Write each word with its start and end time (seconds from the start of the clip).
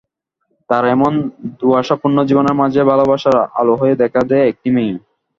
তার 0.69 0.83
এমন 0.95 1.13
ধোঁয়াশাপূর্ণ 1.59 2.17
জীবনের 2.29 2.55
মাঝে 2.61 2.81
ভালোবাসার 2.91 3.35
আলো 3.59 3.73
হয়ে 3.75 3.95
দেখা 4.01 4.21
দেয় 4.29 4.49
একটি 4.51 4.69
মেয়ে। 4.75 4.95